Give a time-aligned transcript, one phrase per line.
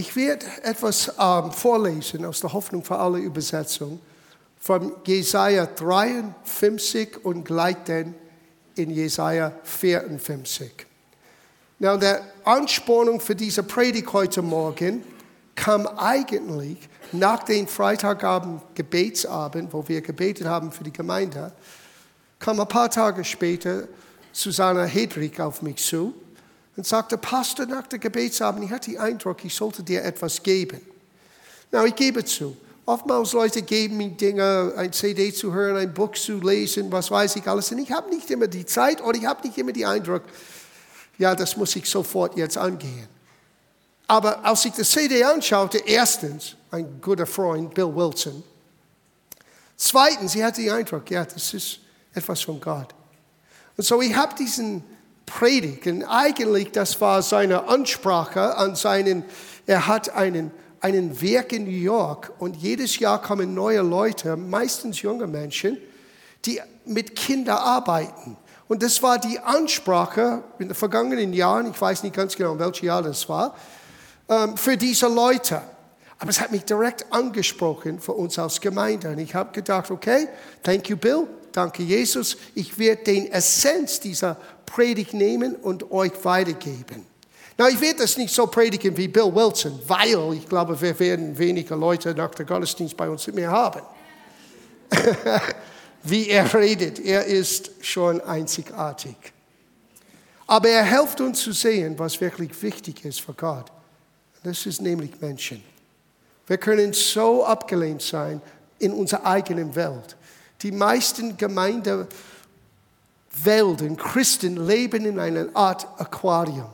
[0.00, 4.00] Ich werde etwas ähm, vorlesen aus der Hoffnung für alle Übersetzung
[4.58, 8.14] von Jesaja 53 und gleich dann
[8.76, 10.86] in Jesaja 54.
[11.80, 15.04] Now, der Anspornung für diese Predigt heute Morgen
[15.54, 16.78] kam eigentlich
[17.12, 21.52] nach dem Freitagabend Gebetsabend, wo wir gebetet haben für die Gemeinde,
[22.38, 23.86] kam ein paar Tage später
[24.32, 26.14] Susanna Hedrick auf mich zu
[26.76, 30.80] und sagte, Pastor, nach der Gebetsabend, ich hatte den Eindruck, ich sollte dir etwas geben.
[31.70, 32.56] Na, ich gebe zu.
[32.86, 37.36] Oftmals Leute geben mir Dinge, ein CD zu hören, ein Buch zu lesen, was weiß
[37.36, 37.70] ich alles.
[37.70, 40.22] Und ich habe nicht immer die Zeit oder ich habe nicht immer den Eindruck,
[41.18, 43.06] ja, das muss ich sofort jetzt angehen.
[44.06, 48.42] Aber als ich das CD anschaute, erstens, ein guter Freund, Bill Wilson.
[49.76, 51.78] Zweitens, ich hatte den Eindruck, ja, das ist
[52.12, 52.94] etwas von Gott.
[53.76, 54.82] Und so, ich habe diesen
[55.30, 59.24] Predigt, und eigentlich, das war seine Ansprache an seinen,
[59.66, 65.02] er hat einen, einen Werk in New York und jedes Jahr kommen neue Leute, meistens
[65.02, 65.78] junge Menschen,
[66.44, 68.36] die mit Kindern arbeiten.
[68.66, 72.82] Und das war die Ansprache in den vergangenen Jahren, ich weiß nicht ganz genau, welches
[72.82, 73.54] Jahr das war,
[74.28, 75.62] ähm, für diese Leute.
[76.18, 79.08] Aber es hat mich direkt angesprochen für uns als Gemeinde.
[79.08, 80.28] Und ich habe gedacht, okay,
[80.62, 82.36] thank you, Bill, danke Jesus.
[82.54, 84.36] Ich werde den Essenz dieser
[84.70, 87.06] Predigt nehmen und euch weitergeben.
[87.58, 91.36] Na, ich werde das nicht so predigen wie Bill Wilson, weil ich glaube, wir werden
[91.36, 93.82] weniger Leute nach der Gottesdienst bei uns mehr haben.
[96.02, 96.98] wie er redet.
[97.00, 99.16] Er ist schon einzigartig.
[100.46, 103.66] Aber er hilft uns zu sehen, was wirklich wichtig ist für Gott.
[104.42, 105.62] Das ist nämlich Menschen.
[106.46, 108.40] Wir können so abgelehnt sein
[108.78, 110.16] in unserer eigenen Welt.
[110.62, 111.36] Die meisten
[113.30, 116.70] Gemeindewelten, Christen leben in einer Art Aquarium.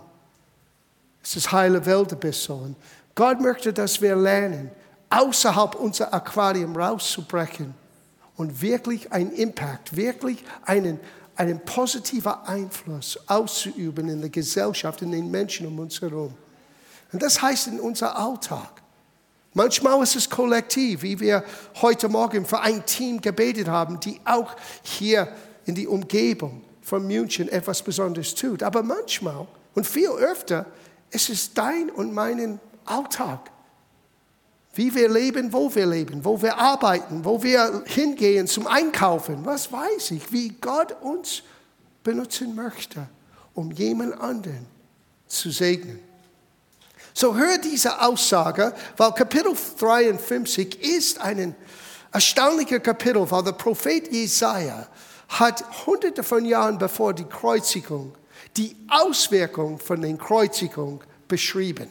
[1.23, 2.77] Es ist heile Welt ein bisschen.
[3.15, 4.71] Gott möchte, dass wir lernen,
[5.11, 7.75] außerhalb unser Aquarium rauszubrechen
[8.37, 11.01] und wirklich einen Impact, wirklich einen,
[11.37, 16.35] einen positiven Einfluss auszuüben in der Gesellschaft, in den Menschen um uns herum.
[17.13, 18.83] Und das heißt in unser Alltag.
[19.55, 21.43] Manchmal ist es kollektiv, wie wir
[21.81, 25.29] heute Morgen für ein Team gebetet haben, die auch hier
[25.67, 28.63] in die Umgebung von München etwas Besonderes tut.
[28.63, 30.67] Aber manchmal und viel öfter
[31.11, 33.51] ist es dein und meinen Alltag
[34.77, 39.45] wie wir leben, wo wir leben, wo wir arbeiten, wo wir hingehen zum Einkaufen.
[39.45, 41.43] Was weiß ich, wie Gott uns
[42.05, 43.09] benutzen möchte,
[43.55, 44.67] um jemand anderen
[45.27, 45.99] zu segnen.
[47.15, 51.55] So hör diese Aussage, weil Kapitel 53 ist ein
[52.13, 54.87] erstaunlicher Kapitel, weil der Prophet Jesaja
[55.29, 58.15] hat hunderte von Jahren bevor die Kreuzigung
[58.57, 61.89] die Auswirkung von der Kreuzigung beschrieben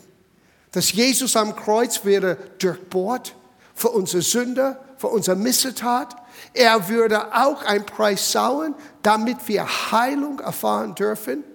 [0.75, 3.33] dass Jesus am Kreuz wäre durchbohrt
[3.73, 6.13] für unsere Sünde, für unsere Missetat.
[6.53, 11.45] Er würde auch einen Preis zahlen, damit wir Heilung erfahren dürfen.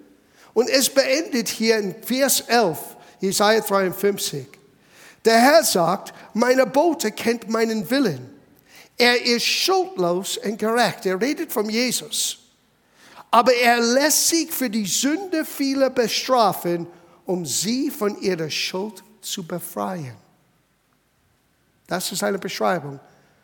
[0.55, 2.79] Und es beendet hier in Vers 11,
[3.19, 4.47] Jesaja 53.
[5.23, 8.40] Der Herr sagt, meine Bote kennt meinen Willen.
[9.01, 11.07] Er ist schuldlos und gerecht.
[11.07, 12.37] Er redet von Jesus.
[13.31, 16.85] Aber er lässt sich für die Sünde vieler bestrafen,
[17.25, 20.15] um sie von ihrer Schuld zu befreien.
[21.87, 22.99] Das ist eine Beschreibung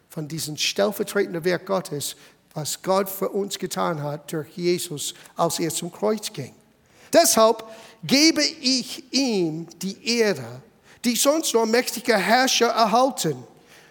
[0.10, 2.16] von diesem stellvertretenden Werk Gottes,
[2.54, 6.54] was Gott für uns getan hat durch Jesus, als er zum Kreuz ging.
[7.12, 7.64] Deshalb
[8.04, 10.62] gebe ich ihm die Ehre,
[11.04, 13.44] die sonst nur mächtige Herrscher erhalten.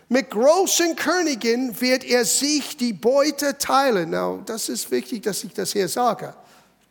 [0.08, 4.10] Mit großen Königen wird er sich die Beute teilen.
[4.10, 6.34] Now, das ist wichtig, dass ich das hier sage.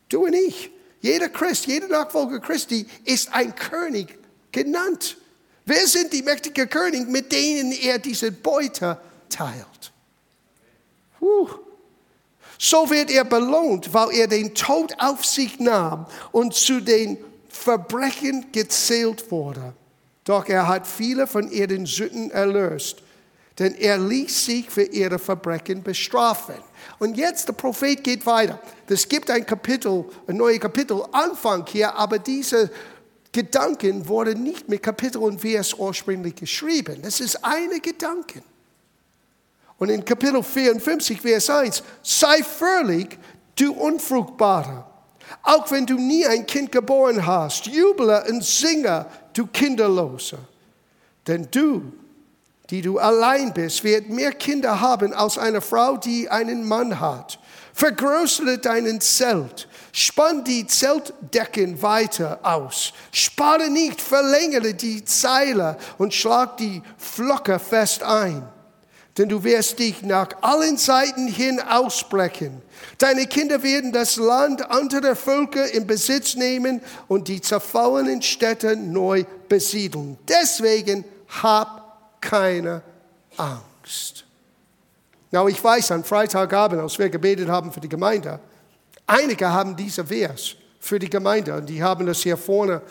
[0.09, 4.19] Du und ich, jeder Christ, jeder Nachfolger Christi ist ein König
[4.51, 5.17] genannt.
[5.65, 8.97] Wer sind die mächtigen Könige, mit denen er diese Beute
[9.29, 9.91] teilt?
[11.19, 11.49] Puh.
[12.57, 17.17] So wird er belohnt, weil er den Tod auf sich nahm und zu den
[17.49, 19.73] Verbrechen gezählt wurde.
[20.23, 23.03] Doch er hat viele von ihren Sünden erlöst,
[23.57, 26.55] denn er ließ sich für ihre Verbrechen bestrafen.
[26.99, 28.59] Und jetzt der Prophet geht weiter.
[28.87, 32.69] Es gibt ein Kapitel, ein neues Kapitel, Anfang hier, aber diese
[33.31, 37.01] Gedanken wurden nicht mit Kapitel und Vers ursprünglich geschrieben.
[37.01, 38.41] Das ist eine Gedanke.
[39.77, 43.17] Und in Kapitel 54, Vers 1, sei fröhlich,
[43.55, 44.89] du Unfruchtbarer.
[45.43, 50.39] Auch wenn du nie ein Kind geboren hast, juble und singe, du Kinderloser.
[51.27, 51.91] Denn du
[52.69, 57.39] die du allein bist, wird mehr Kinder haben als eine Frau, die einen Mann hat.
[57.73, 59.67] Vergrößere deinen Zelt.
[59.91, 62.93] Spann die Zeltdecken weiter aus.
[63.11, 68.47] Spare nicht, verlängere die Zeile und schlag die Flocke fest ein.
[69.17, 72.61] Denn du wirst dich nach allen Seiten hin ausbrechen.
[72.97, 79.23] Deine Kinder werden das Land anderer Völker in Besitz nehmen und die zerfallenen Städte neu
[79.47, 80.17] besiedeln.
[80.27, 81.05] Deswegen
[81.41, 81.84] hab
[82.25, 82.81] keine
[83.37, 84.25] Angst.
[85.31, 88.39] Na, ich weiß, an Freitagabend, als wir gebetet haben für die Gemeinde,
[89.05, 92.81] einige haben diese Vers für die Gemeinde und die haben das hier vorne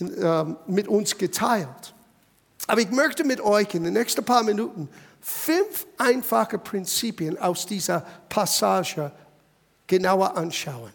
[0.00, 1.94] äh, mit uns geteilt.
[2.66, 4.88] Aber ich möchte mit euch in den nächsten paar Minuten
[5.20, 9.12] fünf einfache Prinzipien aus dieser Passage
[9.86, 10.92] genauer anschauen.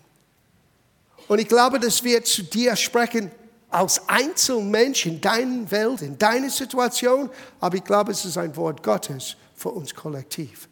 [1.28, 3.32] Und ich glaube, das wird zu dir sprechen
[3.78, 7.30] als Einzelmensch in deiner Welt, in deiner Situation,
[7.60, 10.68] aber ich glaube, es ist ein Wort Gottes für uns kollektiv.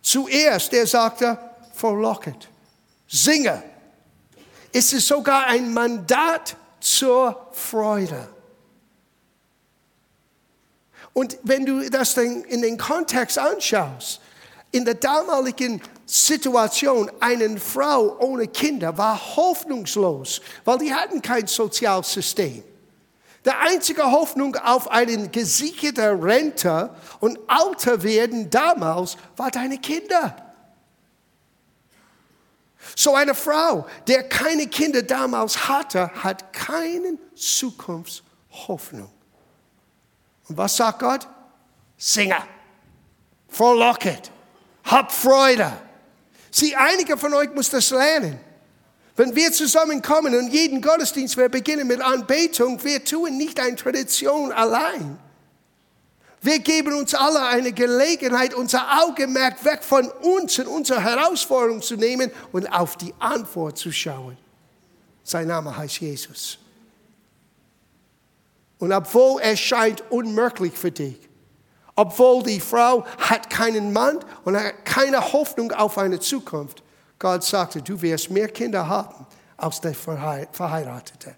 [0.00, 1.36] Zuerst, er sagte,
[1.74, 2.48] verlocket,
[3.08, 3.64] singe.
[4.72, 8.28] Es ist sogar ein Mandat zur Freude.
[11.12, 14.20] Und wenn du das in den Kontext anschaust,
[14.70, 22.64] in der damaligen Situation, eine Frau ohne Kinder war hoffnungslos, weil die hatten kein Sozialsystem.
[23.44, 26.88] Die einzige Hoffnung auf eine gesicherte Rente
[27.20, 30.34] und Alter werden damals war deine Kinder.
[32.96, 39.10] So eine Frau, der keine Kinder damals hatte, hat keine Zukunftshoffnung.
[40.48, 41.28] Und was sagt Gott?
[41.98, 42.38] Singe,
[43.48, 44.30] frohlocket,
[44.84, 45.87] hab Freude.
[46.50, 48.40] Sieh, einige von euch muss das lernen.
[49.16, 54.52] Wenn wir zusammenkommen und jeden Gottesdienst, wir beginnen mit Anbetung, wir tun nicht eine Tradition
[54.52, 55.18] allein.
[56.40, 61.96] Wir geben uns alle eine Gelegenheit, unser Augenmerk weg von uns und unserer Herausforderung zu
[61.96, 64.36] nehmen und auf die Antwort zu schauen.
[65.24, 66.58] Sein Name heißt Jesus.
[68.78, 71.27] Und obwohl es scheint unmöglich für dich,
[71.98, 76.80] obwohl die Frau hat keinen Mann und hat keine Hoffnung auf eine Zukunft,
[77.18, 81.34] Gott sagte, du wirst mehr Kinder haben als der Verheiratete.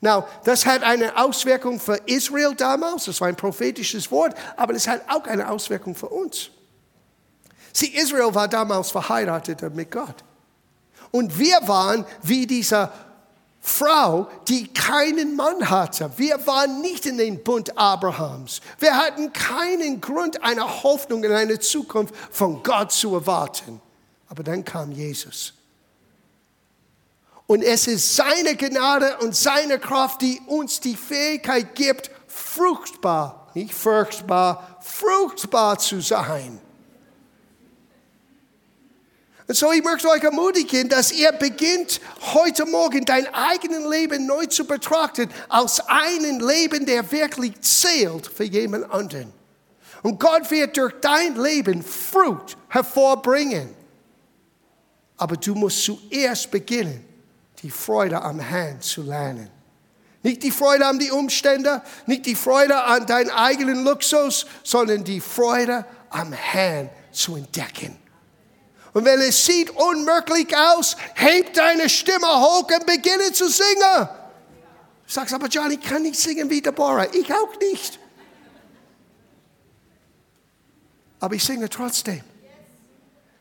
[0.00, 4.86] Now, das hat eine Auswirkung für Israel damals, das war ein prophetisches Wort, aber es
[4.86, 6.50] hat auch eine Auswirkung für uns.
[7.72, 10.22] Sie, Israel war damals verheiratet mit Gott.
[11.10, 12.92] Und wir waren wie dieser
[13.64, 16.10] Frau, die keinen Mann hatte.
[16.16, 18.60] Wir waren nicht in den Bund Abrahams.
[18.80, 23.80] Wir hatten keinen Grund, eine Hoffnung in eine Zukunft von Gott zu erwarten.
[24.28, 25.54] Aber dann kam Jesus.
[27.46, 33.74] Und es ist seine Gnade und seine Kraft, die uns die Fähigkeit gibt, fruchtbar, nicht
[33.74, 36.60] furchtbar, fruchtbar zu sein.
[39.48, 42.00] Und so, ich möchte euch ermutigen, dass ihr beginnt,
[42.32, 48.44] heute Morgen dein eigenes Leben neu zu betrachten, als einen Leben, der wirklich zählt für
[48.44, 49.32] jemand anderen.
[50.02, 53.74] Und Gott wird durch dein Leben Frucht hervorbringen.
[55.16, 57.04] Aber du musst zuerst beginnen,
[57.62, 59.48] die Freude am Herrn zu lernen.
[60.22, 65.20] Nicht die Freude an die Umstände, nicht die Freude an deinen eigenen Luxus, sondern die
[65.20, 68.01] Freude am Herrn zu entdecken.
[68.92, 74.08] Und wenn es sieht unmöglich aus, heb deine Stimme hoch und beginne zu singen.
[75.06, 77.06] Du sagst aber, John, ich kann nicht singen wie Deborah.
[77.12, 77.98] Ich auch nicht.
[81.20, 82.22] Aber ich singe trotzdem.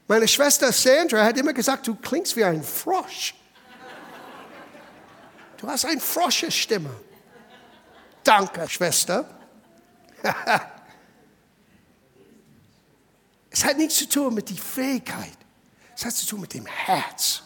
[0.07, 3.33] Meine Schwester Sandra hat immer gesagt, du klingst wie ein Frosch.
[5.57, 6.89] Du hast eine Frosche-Stimme.
[8.23, 9.25] Danke, Schwester.
[13.49, 15.40] es hat nichts zu tun mit der Fähigkeit.
[16.01, 17.43] Es hat zu tun mit dem Herz.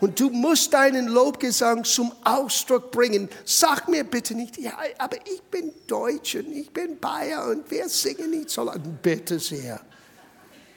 [0.00, 3.28] Und du musst deinen Lobgesang zum Ausdruck bringen.
[3.44, 7.86] Sag mir bitte nicht, ja, aber ich bin Deutsch und ich bin Bayer und wir
[7.90, 8.78] singen nicht so lange.
[8.78, 9.78] Bitte sehr.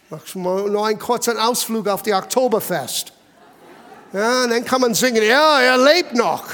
[0.09, 3.13] Machst mal nur einen kurzen Ausflug auf die Oktoberfest.
[4.11, 6.45] Ja, dann kann man singen, ja, er lebt noch.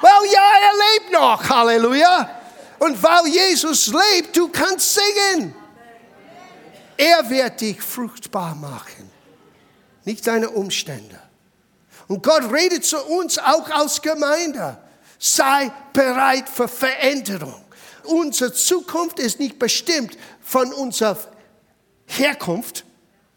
[0.00, 2.28] Well, ja, er lebt noch, Halleluja.
[2.80, 5.54] Und weil Jesus lebt, du kannst singen.
[6.96, 9.11] Er wird dich fruchtbar machen
[10.04, 11.18] nicht deine Umstände.
[12.08, 14.76] Und Gott redet zu uns auch als Gemeinde.
[15.18, 17.62] Sei bereit für Veränderung.
[18.04, 21.16] Unsere Zukunft ist nicht bestimmt von unserer
[22.06, 22.84] Herkunft.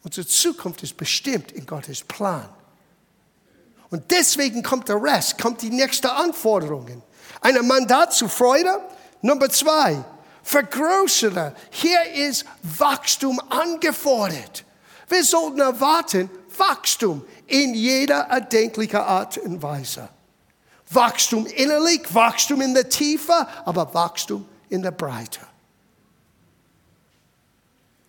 [0.04, 2.50] Unsere Zukunft ist bestimmt in Gottes Plan.
[3.90, 7.02] Und deswegen kommt der Rest, kommt die nächste Anforderungen.
[7.42, 8.82] Ein Mandat zu Freude.
[9.22, 10.04] Nummer zwei,
[10.44, 11.56] vergrößere.
[11.70, 14.66] Hier ist Wachstum angefordert.
[15.08, 20.10] Wir sollten erwarten Wachstum in jeder erdenklichen Art und Weise.
[20.90, 25.40] Wachstum innerlich, Wachstum in der Tiefe, aber Wachstum in der Breite.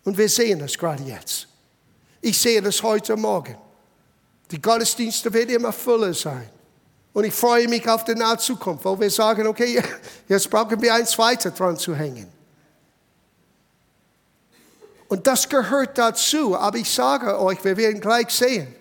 [0.03, 1.47] Und wir sehen das gerade jetzt.
[2.21, 3.57] Ich sehe das heute Morgen.
[4.51, 6.49] Die Gottesdienste werden immer voller sein.
[7.13, 9.81] Und ich freue mich auf die nahe Zukunft, wo wir sagen, okay,
[10.27, 12.36] jetzt brauchen wir ein zweiter dran zu hängen.
[15.07, 16.57] Und das gehört dazu.
[16.57, 18.73] Aber ich sage euch, wir werden gleich sehen.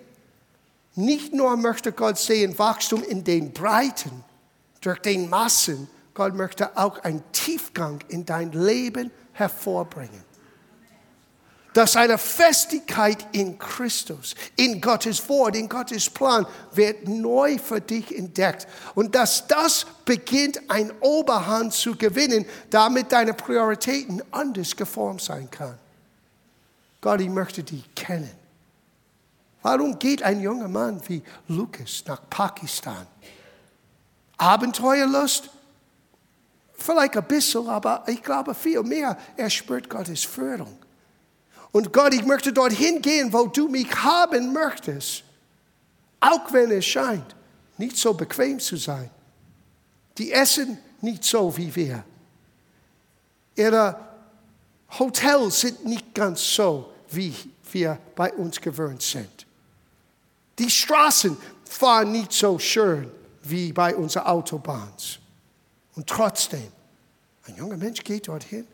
[0.95, 4.25] Nicht nur möchte Gott sehen Wachstum in den Breiten,
[4.80, 5.88] durch den Massen.
[6.14, 10.26] Gott möchte auch einen Tiefgang in dein Leben hervorbringen
[11.76, 18.16] dass eine Festigkeit in Christus, in Gottes Wort, in Gottes Plan wird neu für dich
[18.16, 18.66] entdeckt.
[18.95, 25.78] Und dass das beginnt, ein Oberhand zu gewinnen, damit deine Prioritäten anders geformt sein kann.
[27.06, 28.32] Gott, ich möchte dich kennen.
[29.62, 33.06] Warum geht ein junger Mann wie Lukas nach Pakistan?
[34.36, 35.48] Abenteuerlust?
[36.75, 39.16] Vielleicht ein bisschen, aber ich glaube viel mehr.
[39.36, 40.76] Er spürt Gottes Führung.
[41.70, 45.22] Und Gott, ich möchte dorthin gehen, wo du mich haben möchtest.
[46.18, 47.36] Auch wenn es scheint,
[47.78, 49.10] nicht so bequem zu sein.
[50.18, 52.02] Die essen nicht so wie wir.
[53.54, 53.96] Ihre
[54.98, 57.34] Hotels sind nicht ganz so, wie
[57.72, 59.46] wir bei uns gewöhnt sind.
[60.58, 63.10] Die Straßen fahren nicht so schön
[63.42, 64.92] wie bei unseren Autobahnen.
[65.94, 66.72] Und trotzdem,
[67.46, 68.66] ein junger Mensch geht dorthin,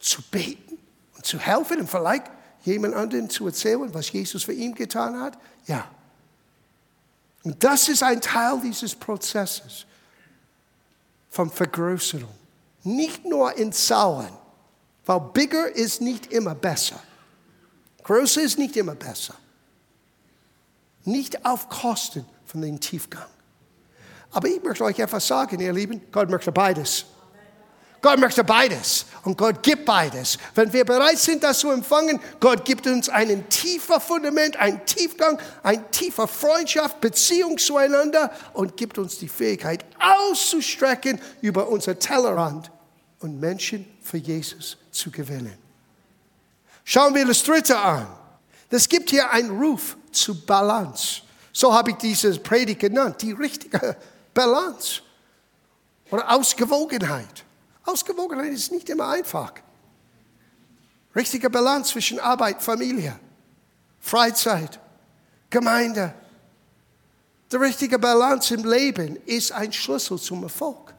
[0.00, 0.78] zu beten
[1.16, 2.30] und zu helfen und vielleicht
[2.64, 5.38] jemand anderen zu erzählen, was Jesus für ihn getan hat?
[5.66, 5.90] Ja.
[7.42, 9.86] Und das ist ein Teil dieses Prozesses
[11.30, 12.34] von Vergrößerung.
[12.84, 14.32] Nicht nur in Zahlen,
[15.06, 17.00] weil bigger ist nicht immer besser.
[18.08, 19.34] Größer ist nicht immer besser.
[21.04, 23.26] Nicht auf Kosten von dem Tiefgang.
[24.30, 27.04] Aber ich möchte euch etwas sagen, ihr Lieben, Gott möchte beides.
[28.00, 30.38] Gott möchte beides und Gott gibt beides.
[30.54, 35.38] Wenn wir bereit sind, das zu empfangen, Gott gibt uns ein tiefer Fundament, einen Tiefgang,
[35.62, 42.70] eine tiefe Freundschaft, Beziehung zueinander und gibt uns die Fähigkeit auszustrecken über unser Tellerrand
[43.20, 45.67] und Menschen für Jesus zu gewinnen.
[46.90, 48.06] Schauen wir das Dritte an.
[48.70, 51.20] Es gibt hier einen Ruf zu Balance.
[51.52, 53.94] So habe ich diese Predigt genannt, die richtige
[54.32, 55.02] Balance
[56.10, 57.44] oder Ausgewogenheit.
[57.84, 59.52] Ausgewogenheit ist nicht immer einfach.
[61.14, 63.20] Richtige Balance zwischen Arbeit, Familie,
[64.00, 64.80] Freizeit,
[65.50, 66.14] Gemeinde.
[67.52, 70.94] Die richtige Balance im Leben ist ein Schlüssel zum Erfolg.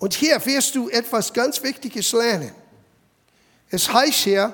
[0.00, 2.63] Und hier wirst du etwas ganz Wichtiges lernen.
[3.70, 4.52] Es heißt hier,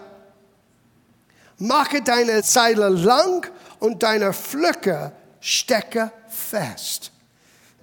[1.59, 3.47] mache deine Seile lang
[3.79, 7.11] und deine Flöcke stecke fest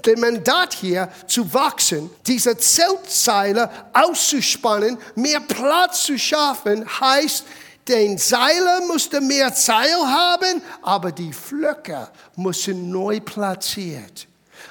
[0.08, 7.46] dem Mandat hier zu wachsen, diese Zeltseile auszuspannen, mehr Platz zu schaffen, heißt,
[7.88, 14.28] den Seiler musste mehr Seil haben, aber die Flöcke müssen neu platziert.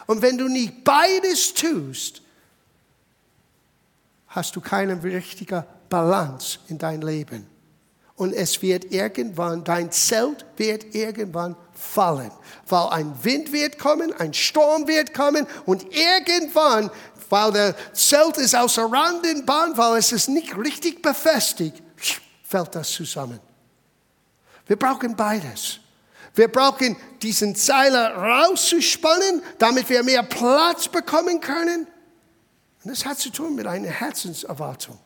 [0.07, 2.21] Und wenn du nicht beides tust,
[4.29, 7.47] hast du keine richtige Balance in dein Leben.
[8.17, 12.31] Und es wird irgendwann, dein Zelt wird irgendwann fallen.
[12.67, 16.91] Weil ein Wind wird kommen, ein Sturm wird kommen und irgendwann,
[17.29, 21.83] weil der Zelt ist außer Rand in Bahn, weil es ist nicht richtig befestigt,
[22.43, 23.39] fällt das zusammen.
[24.67, 25.81] Wir brauchen beides.
[26.35, 31.87] Wir brauchen diesen Zeiler rauszuspannen, damit wir mehr Platz bekommen können.
[32.85, 34.99] Und das hat zu tun mit einer Herzenserwartung.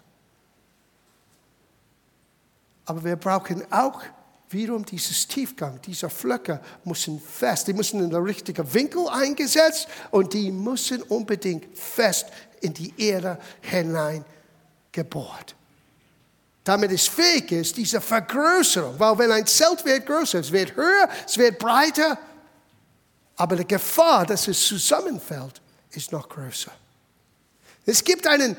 [2.90, 4.02] Aber wir brauchen auch
[4.48, 10.32] wiederum dieses Tiefgang, dieser Flöcke müssen fest, die müssen in den richtigen Winkel eingesetzt und
[10.32, 12.26] die müssen unbedingt fest
[12.60, 14.24] in die Erde hinein
[14.90, 15.54] gebohrt.
[16.64, 21.08] Damit es fähig ist, diese Vergrößerung, weil wenn ein Zelt wird größer, es wird höher,
[21.24, 22.18] es wird breiter,
[23.36, 26.72] aber die Gefahr, dass es zusammenfällt, ist noch größer.
[27.86, 28.56] Es gibt einen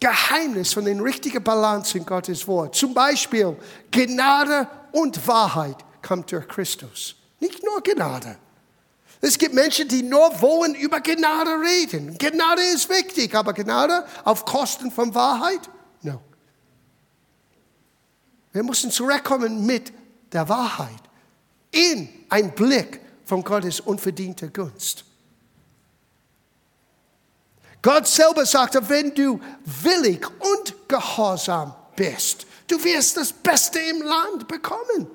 [0.00, 2.74] Geheimnis von den richtigen Balance in Gottes Wort.
[2.74, 3.56] Zum Beispiel
[3.90, 7.16] Gnade und Wahrheit kommt durch Christus.
[7.40, 8.36] Nicht nur Gnade.
[9.20, 12.16] Es gibt Menschen, die nur wollen über Gnade reden.
[12.18, 15.60] Gnade ist wichtig, aber Gnade auf Kosten von Wahrheit?
[16.02, 16.20] No.
[18.52, 19.92] Wir müssen zurückkommen mit
[20.32, 21.02] der Wahrheit
[21.70, 25.04] in ein Blick von Gottes unverdienter Gunst.
[27.86, 34.48] Gott selber sagte, wenn du willig und gehorsam bist, du wirst das Beste im Land
[34.48, 35.06] bekommen.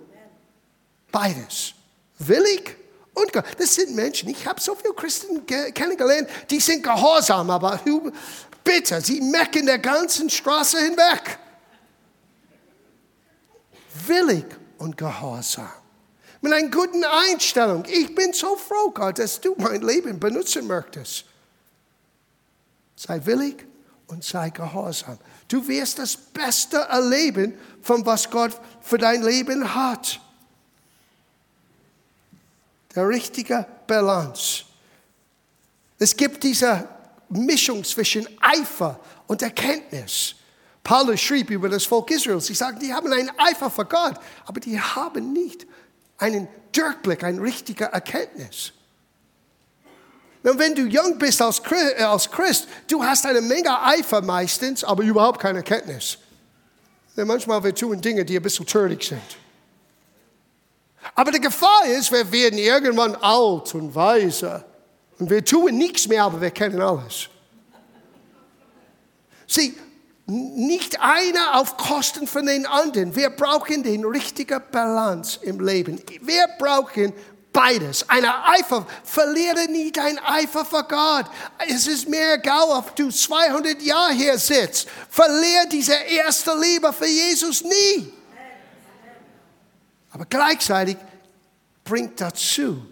[1.12, 1.74] Beides.
[2.20, 2.78] Willig
[3.14, 3.56] und gehorsam.
[3.58, 7.78] Das sind Menschen, ich habe so viele Christen kennengelernt, die sind gehorsam, aber
[8.64, 11.40] bitte, sie mecken der ganzen Straße hinweg.
[14.08, 14.46] Willig
[14.78, 15.74] und gehorsam.
[16.40, 17.84] Mit einer guten Einstellung.
[17.90, 21.26] Ich bin so froh, Gott, dass du mein Leben benutzen möchtest.
[23.02, 23.66] Sei willig
[24.06, 25.18] und sei gehorsam.
[25.48, 30.20] Du wirst das Beste erleben, von was Gott für dein Leben hat.
[32.94, 34.66] Der richtige Balance.
[35.98, 36.88] Es gibt diese
[37.30, 40.36] Mischung zwischen Eifer und Erkenntnis.
[40.84, 42.46] Paulus schrieb über das Volk Israels.
[42.46, 45.66] Sie sagen, die haben einen Eifer für Gott, aber die haben nicht
[46.20, 48.74] einen Durchblick, eine richtige Erkenntnis.
[50.44, 54.22] Und wenn du jung bist als Christ, äh, als Christ, du hast eine Menge Eifer
[54.22, 56.18] meistens, aber überhaupt keine Erkenntnis.
[57.16, 59.22] Denn manchmal wir tun Dinge, die ein bisschen töricht sind.
[61.16, 64.64] Aber die Gefahr ist, wir werden irgendwann alt und weise.
[65.20, 67.28] Und wir tun nichts mehr, aber wir kennen alles.
[69.48, 69.76] Sieh,
[70.26, 73.16] nicht einer auf Kosten von den anderen.
[73.16, 76.02] Wir brauchen den richtigen Balance im Leben.
[76.22, 77.14] Wir brauchen
[77.54, 78.08] beides.
[78.10, 81.26] Eine Eifer, verliere nie dein Eifer für Gott.
[81.68, 84.88] Es ist mir egal, ob du 200 Jahre hier sitzt.
[85.10, 88.14] Verliere diese erste Liebe für Jesus nie.
[90.12, 90.98] Aber gleichzeitig
[91.84, 92.86] bringt dazu,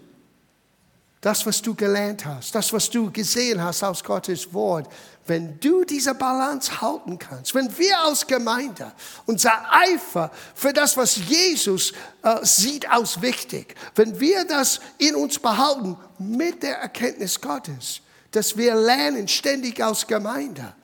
[1.20, 4.90] das, was du gelernt hast, das, was du gesehen hast aus Gottes Wort,
[5.26, 8.90] wenn du diese Balance halten kannst, wenn wir als Gemeinde
[9.26, 15.38] unser Eifer für das, was Jesus äh, sieht, aus wichtig, wenn wir das in uns
[15.38, 18.00] behalten mit der Erkenntnis Gottes,
[18.30, 20.74] dass wir lernen ständig als Gemeinde,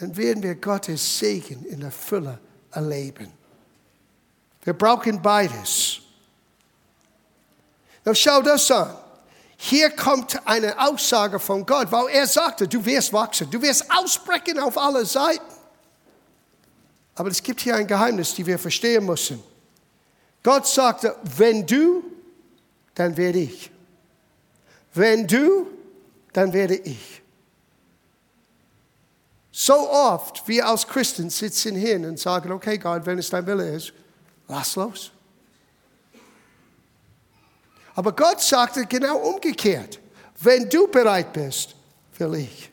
[0.00, 2.40] dann werden wir Gottes Segen in der Fülle
[2.72, 3.32] erleben.
[4.64, 6.00] Wir brauchen beides.
[8.04, 9.01] Now schau das an.
[9.64, 14.58] Hier kommt eine Aussage von Gott, weil er sagte, du wirst wachsen, du wirst ausbrechen
[14.58, 15.54] auf alle Seiten.
[17.14, 19.40] Aber es gibt hier ein Geheimnis, das wir verstehen müssen.
[20.42, 22.02] Gott sagte, wenn du,
[22.96, 23.70] dann werde ich.
[24.94, 25.68] Wenn du,
[26.32, 27.22] dann werde ich.
[29.52, 33.76] So oft wir als Christen sitzen hin und sagen, okay Gott, wenn es dein Wille
[33.76, 33.92] ist,
[34.48, 35.11] lass los.
[37.94, 40.00] Aber Gott sagte genau umgekehrt.
[40.40, 41.74] Wenn du bereit bist,
[42.18, 42.70] will ich.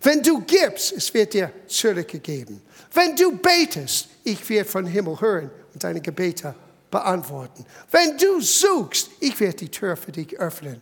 [0.00, 2.60] Wenn du gibst, es wird dir zurückgegeben.
[2.92, 6.54] Wenn du betest, ich werde von Himmel hören und deine Gebete
[6.90, 7.64] beantworten.
[7.90, 10.80] Wenn du suchst, ich werde die Tür für dich öffnen.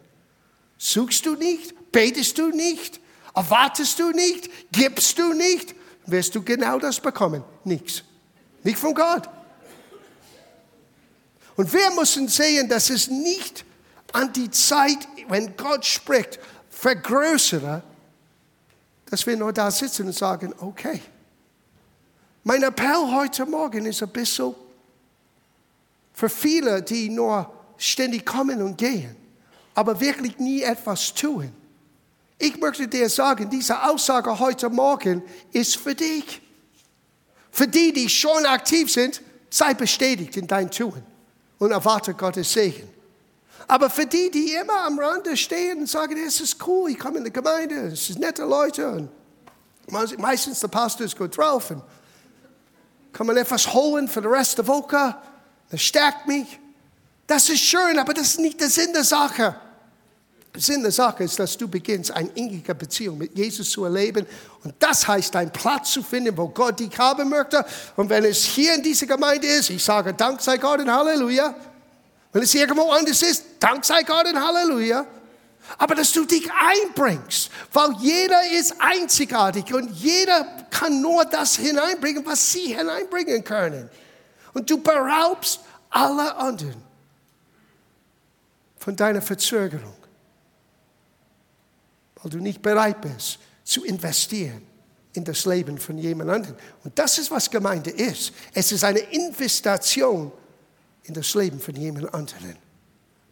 [0.79, 1.93] Suchst du nicht?
[1.93, 3.01] Betest du nicht?
[3.35, 4.51] Erwartest du nicht?
[4.73, 5.75] Gibst du nicht?
[6.07, 7.45] Wirst du genau das bekommen?
[7.65, 8.03] Nichts.
[8.63, 9.29] Nicht von Gott.
[11.61, 13.67] Und wir müssen sehen, dass es nicht
[14.15, 16.39] an die Zeit, wenn Gott spricht,
[16.71, 17.83] vergrößere,
[19.05, 21.03] dass wir nur da sitzen und sagen, okay.
[22.45, 24.55] Mein Appell heute Morgen ist ein bisschen
[26.15, 29.15] für viele, die nur ständig kommen und gehen,
[29.75, 31.53] aber wirklich nie etwas tun.
[32.39, 36.41] Ich möchte dir sagen, diese Aussage heute Morgen ist für dich.
[37.51, 39.21] Für die, die schon aktiv sind,
[39.51, 41.03] sei bestätigt in dein Tun
[41.61, 42.89] und erwarte Gottes Segen.
[43.69, 47.19] Aber für die, die immer am Rande stehen und sagen, es ist cool, ich komme
[47.19, 49.09] in die Gemeinde, es sind nette Leute und
[50.19, 51.83] meistens der Pastor ist gut drauf und
[53.13, 55.15] kann man etwas holen für den Rest der Woche,
[55.71, 56.59] das stärkt mich.
[57.27, 59.55] Das ist schön, aber das ist nicht der Sinn der Sache.
[60.57, 64.27] Sinn der Sache ist, dass du beginnst, eine innige Beziehung mit Jesus zu erleben.
[64.65, 67.65] Und das heißt, einen Platz zu finden, wo Gott dich haben möchte.
[67.97, 71.55] Und wenn es hier in dieser Gemeinde ist, ich sage, Dank sei Gott und Halleluja.
[72.33, 75.07] Wenn es irgendwo anders ist, Dank sei Gott und Halleluja.
[75.79, 82.27] Aber dass du dich einbringst, weil jeder ist einzigartig und jeder kann nur das hineinbringen,
[82.27, 83.89] was sie hineinbringen können.
[84.53, 85.61] Und du beraubst
[85.91, 86.83] alle anderen
[88.79, 90.00] von deiner Verzögerung
[92.23, 94.63] weil du nicht bereit bist zu investieren
[95.13, 96.57] in das Leben von jemand anderem.
[96.85, 98.33] Und das ist, was Gemeinde ist.
[98.55, 100.31] Es ist eine Investition
[101.05, 102.57] in das Leben von jemand anderem.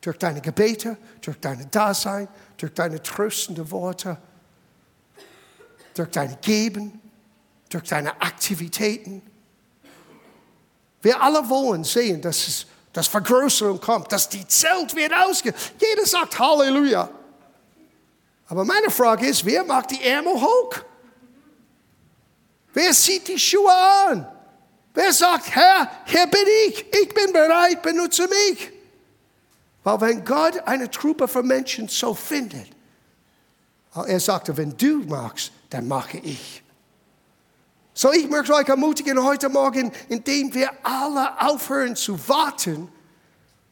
[0.01, 4.16] Durch deine Gebete, durch dein Dasein, durch deine tröstenden Worte,
[5.94, 7.01] durch dein Geben,
[7.68, 9.22] durch deine Aktivitäten.
[11.03, 15.55] Wir alle wollen sehen, dass es, dass Vergrößerung kommt, dass die Zelt wird ausge.
[15.79, 17.11] Jeder sagt Halleluja.
[18.49, 20.73] Aber meine Frage ist, wer macht die Ärmel hoch?
[22.73, 24.27] Wer zieht die Schuhe an?
[24.95, 28.73] Wer sagt, Herr, hier bin ich, ich bin bereit, benutze mich.
[29.85, 32.69] Weil wenn Gott eine Truppe von Menschen so findet,
[33.95, 36.63] er sagte, wenn du magst, dann mache ich.
[37.95, 42.89] So, ich möchte euch ermutigen heute Morgen, indem wir alle aufhören zu warten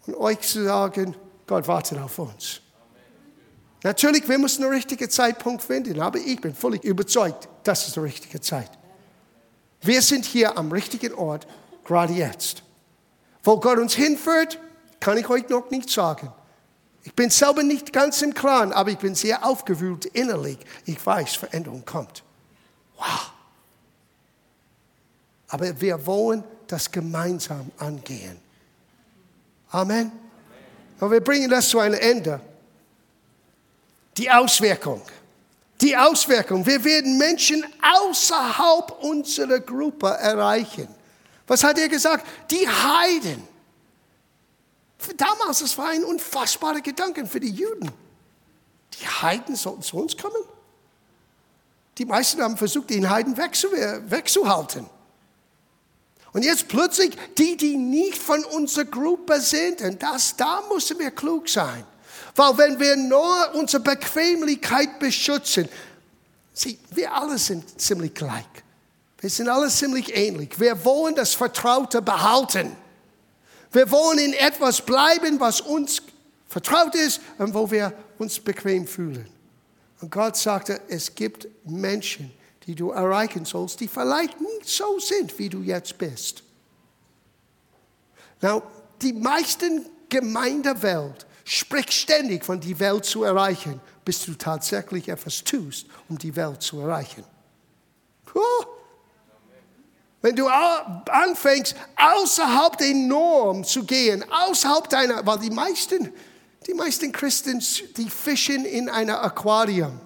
[0.07, 2.61] und euch zu sagen, Gott wartet auf uns.
[3.87, 8.01] Natürlich, wir müssen den richtigen Zeitpunkt finden, aber ich bin völlig überzeugt, das ist die
[8.01, 8.69] richtige Zeit.
[9.81, 11.47] Wir sind hier am richtigen Ort,
[11.85, 12.65] gerade jetzt.
[13.45, 14.59] Wo Gott uns hinführt,
[14.99, 16.33] kann ich euch noch nicht sagen.
[17.05, 20.59] Ich bin selber nicht ganz im Klaren, aber ich bin sehr aufgewühlt innerlich.
[20.85, 22.25] Ich weiß, Veränderung kommt.
[22.97, 23.31] Wow.
[25.47, 28.37] Aber wir wollen das gemeinsam angehen.
[29.71, 30.11] Amen.
[30.99, 32.41] Und wir bringen das zu einem Ende.
[34.17, 35.03] Die Auswirkung.
[35.81, 36.65] Die Auswirkung.
[36.65, 40.89] Wir werden Menschen außerhalb unserer Gruppe erreichen.
[41.47, 42.27] Was hat er gesagt?
[42.51, 43.47] Die Heiden.
[45.17, 47.91] Damals, das war ein unfassbarer Gedanke für die Juden.
[48.99, 50.43] Die Heiden sollten zu uns kommen.
[51.99, 54.87] Die meisten haben versucht, den Heiden wegzuhalten.
[56.33, 61.11] Und jetzt plötzlich die, die nicht von unserer Gruppe sind, und das, da müssen wir
[61.11, 61.85] klug sein.
[62.37, 65.69] Weil wenn wir nur unsere Bequemlichkeit beschützen,
[66.53, 68.45] sie, wir alle sind ziemlich gleich.
[69.19, 70.61] Wir sind alle ziemlich ähnlich.
[70.61, 72.77] Wir wollen das Vertraute behalten.
[73.73, 76.03] Wir wollen in etwas bleiben, was uns
[76.47, 79.27] vertraut ist und wo wir uns bequem fühlen.
[80.01, 82.31] Und Gott sagte, es gibt Menschen,
[82.67, 86.43] die du erreichen sollst, die vielleicht nicht so sind, wie du jetzt bist.
[88.43, 88.63] Now,
[89.01, 95.87] die meisten Gemeindewelt spricht ständig von die Welt zu erreichen, bis du tatsächlich etwas tust,
[96.09, 97.25] um die Welt zu erreichen.
[98.35, 98.65] Oh.
[100.21, 106.13] Wenn du anfängst, außerhalb der Norm zu gehen, außerhalb deiner, weil die meisten,
[106.67, 107.63] die meisten Christen,
[107.97, 110.01] die fischen in einem Aquarium.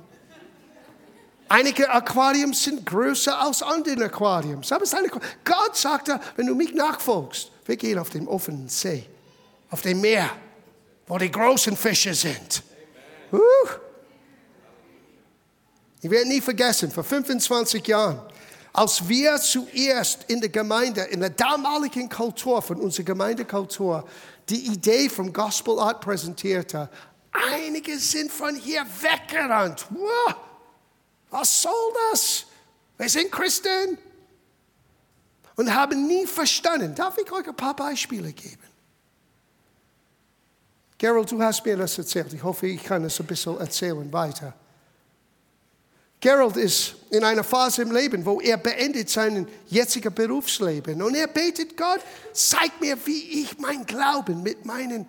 [1.48, 4.60] Einige Aquarien sind größer als andere Aquarien.
[4.70, 4.94] Aber es
[5.42, 9.06] Gott sagte, wenn du mich nachfolgst, wir gehen auf den offenen See,
[9.70, 10.30] auf dem Meer,
[11.10, 12.62] wo die großen Fische sind.
[13.32, 13.38] Uh.
[16.00, 18.22] Ich werde nie vergessen, vor 25 Jahren,
[18.72, 24.06] als wir zuerst in der Gemeinde, in der damaligen Kultur von unserer Gemeindekultur,
[24.48, 26.88] die Idee vom Gospel Art präsentierte,
[27.32, 29.86] einige sind von hier weggerannt.
[29.90, 30.36] Wow.
[31.30, 32.44] Was soll das?
[32.98, 33.98] Wir sind Christen
[35.56, 36.94] und haben nie verstanden.
[36.94, 38.69] Darf ich euch ein paar Beispiele geben?
[41.00, 42.30] Gerald, du hast mir das erzählt.
[42.34, 44.52] Ich hoffe, ich kann es ein bisschen erzählen weiter.
[46.20, 51.00] Gerald ist in einer Phase im Leben, wo er beendet sein jetziges Berufsleben.
[51.00, 52.00] Und er betet Gott,
[52.34, 55.08] zeig mir, wie ich mein Glauben mit meinen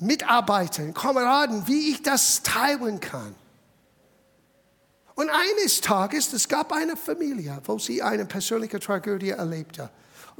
[0.00, 3.34] Mitarbeitern, Kameraden, wie ich das teilen kann.
[5.14, 9.88] Und eines Tages, es gab eine Familie, wo sie eine persönliche Tragödie erlebte.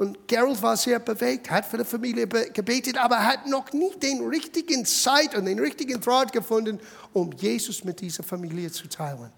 [0.00, 4.26] Und Gerald war sehr bewegt, hat für die Familie gebetet, aber hat noch nicht den
[4.26, 6.80] richtigen Zeit und den richtigen Draht gefunden,
[7.12, 9.30] um Jesus mit dieser Familie zu teilen.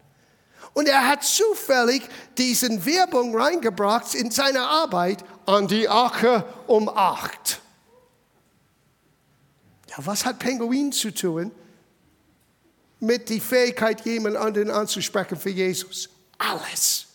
[0.72, 2.02] Und er hat zufällig
[2.38, 7.60] diesen Werbung reingebracht in seine Arbeit an die Ache um acht.
[9.90, 11.50] Ja, was hat Pinguin zu tun
[13.00, 16.08] mit der Fähigkeit, jemand anderen anzusprechen für Jesus.
[16.38, 17.11] Alles.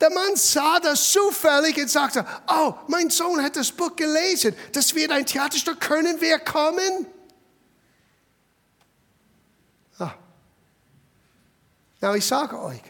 [0.00, 4.94] Der Mann sah das zufällig und sagte, oh, mein Sohn hat das Buch gelesen, das
[4.94, 7.06] wird ein Theaterstück, können wir kommen?
[9.98, 10.14] Ah.
[12.00, 12.82] Na, ich sage euch,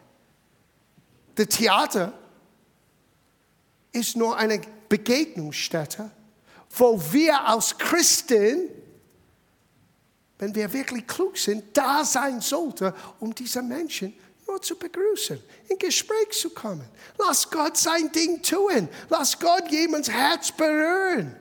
[1.35, 2.13] das Theater
[3.93, 6.11] ist nur eine Begegnungsstätte,
[6.71, 8.71] wo wir als Christen
[10.39, 14.15] wenn wir wirklich klug sind, da sein sollte, um diese Menschen
[14.47, 16.89] nur zu begrüßen, in Gespräch zu kommen.
[17.19, 18.89] Lass Gott sein Ding tun.
[19.09, 21.37] Lass Gott jemands Herz berühren.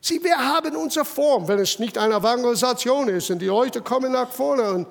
[0.00, 4.12] Sieh, wir haben unsere Form, wenn es nicht eine Evangelisation ist und die Leute kommen
[4.12, 4.86] nach vorne und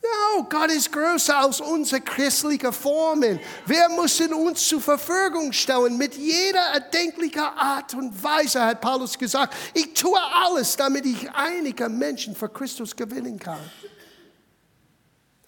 [0.00, 3.40] No, Gott ist größer als unsere christlichen Formen.
[3.66, 9.54] Wir müssen uns zur Verfügung stellen mit jeder erdenklichen Art und Weise, hat Paulus gesagt.
[9.74, 13.58] Ich tue alles, damit ich einige Menschen für Christus gewinnen kann.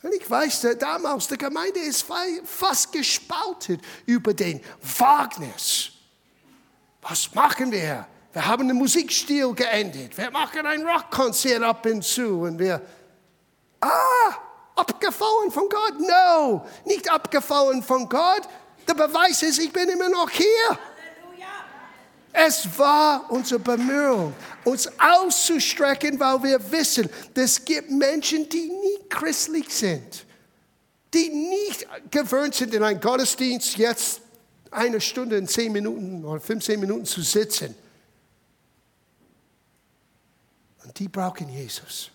[0.03, 2.07] Und ich weiß, damals, die Gemeinde ist
[2.45, 4.61] fast gespalten über den
[4.99, 5.91] Wagnis.
[7.03, 8.07] Was machen wir?
[8.33, 10.17] Wir haben den Musikstil geändert.
[10.17, 12.81] Wir machen ein Rockkonzert ab und zu und wir
[13.81, 14.35] Ah,
[14.77, 15.99] abgefallen von Gott?
[16.01, 18.43] No, nicht abgefallen von Gott.
[18.87, 20.79] Der Beweis ist, ich bin immer noch hier.
[22.33, 24.33] Es war unsere Bemühung,
[24.65, 30.25] uns auszustrecken, weil wir wissen, es gibt Menschen, die nicht christlich sind,
[31.13, 34.21] die nicht gewöhnt sind, in einem Gottesdienst jetzt
[34.71, 37.75] eine Stunde in zehn Minuten oder 15 Minuten zu sitzen.
[40.85, 42.11] Und die brauchen Jesus.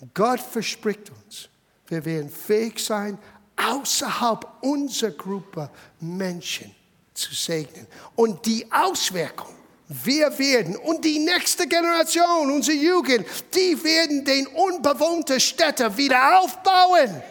[0.00, 1.50] Und Gott verspricht uns,
[1.86, 3.18] wir werden fähig sein,
[3.56, 6.74] außerhalb unserer Gruppe Menschen
[7.20, 7.86] zu segnen.
[8.16, 9.54] Und die Auswirkung,
[9.88, 17.22] wir werden und die nächste Generation, unsere Jugend, die werden den unbewohnten Städte wieder aufbauen.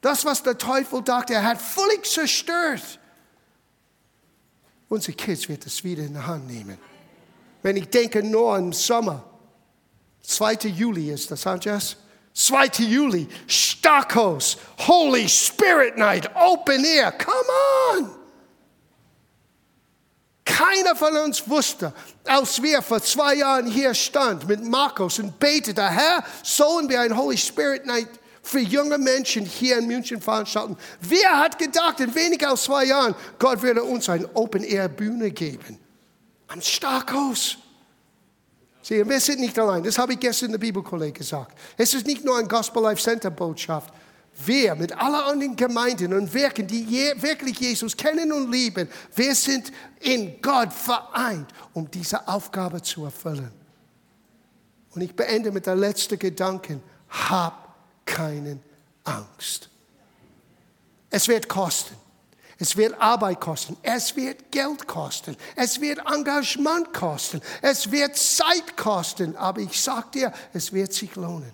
[0.00, 2.98] Das, was der Teufel dachte, er hat völlig zerstört.
[4.88, 6.78] Unsere Kids wird es wieder in die Hand nehmen.
[7.62, 9.24] Wenn ich denke nur im Sommer,
[10.22, 10.68] 2.
[10.68, 11.96] Juli ist das, Andreas?
[12.34, 12.84] 2.
[12.84, 17.50] Juli, Starkos, Holy Spirit Night, Open Air, come
[17.92, 18.19] on!
[20.60, 21.90] Keiner von uns wusste,
[22.24, 27.16] als wir vor zwei Jahren hier standen mit Markus und beteten, Herr, sollen wir ein
[27.16, 28.08] Holy Spirit Night
[28.42, 30.76] für junge Menschen hier in München veranstalten.
[31.00, 35.78] Wer hat gedacht, in weniger als zwei Jahren, Gott würde uns eine Open-Air-Bühne geben?
[36.48, 37.56] Am Starkhaus.
[38.82, 39.82] Sie, wir sind nicht allein.
[39.82, 41.56] Das habe ich gestern in der Bibelkolleg gesagt.
[41.78, 43.94] Es ist nicht nur ein Gospel Life Center Botschaft.
[44.46, 49.34] Wir mit aller anderen Gemeinden und Werken, die je, wirklich Jesus kennen und lieben, wir
[49.34, 53.52] sind in Gott vereint, um diese Aufgabe zu erfüllen.
[54.94, 56.82] Und ich beende mit der letzten Gedanken.
[57.08, 58.62] Hab keinen
[59.04, 59.68] Angst.
[61.10, 61.94] Es wird kosten.
[62.58, 63.76] Es wird Arbeit kosten.
[63.82, 65.36] Es wird Geld kosten.
[65.56, 67.40] Es wird Engagement kosten.
[67.62, 69.36] Es wird Zeit kosten.
[69.36, 71.52] Aber ich sage dir, es wird sich lohnen.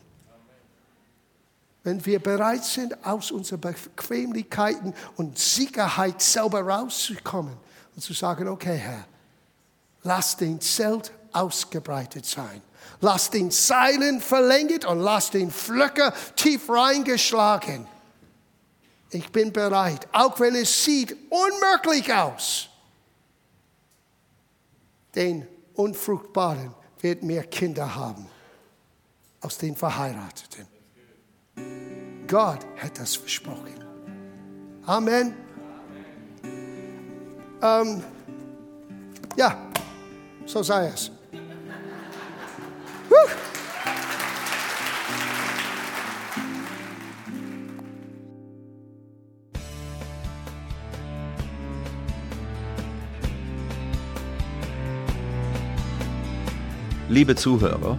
[1.86, 7.56] Wenn wir bereit sind, aus unseren Bequemlichkeiten und Sicherheit selber rauszukommen
[7.94, 9.04] und zu sagen, okay Herr,
[10.02, 12.60] lass den Zelt ausgebreitet sein.
[13.00, 17.86] Lass den Seilen verlängert und lass den Flöcker tief reingeschlagen.
[19.10, 22.68] Ich bin bereit, auch wenn es sieht unmöglich aus.
[25.14, 28.26] Den Unfruchtbaren wird mehr Kinder haben
[29.40, 30.75] aus den Verheirateten.
[32.26, 33.74] Gott hat das versprochen.
[34.84, 35.34] Amen.
[37.62, 38.02] Ähm,
[39.36, 39.56] ja,
[40.44, 41.10] so sei es.
[57.08, 57.98] Liebe Zuhörer,